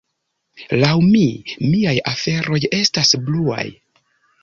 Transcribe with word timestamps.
"Laŭ 0.83 0.93
mi, 1.09 1.21
miaj 1.67 1.95
aferoj 2.15 2.61
estas 2.83 3.17
bluaj." 3.31 3.65